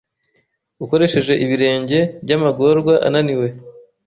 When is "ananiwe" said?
3.07-3.47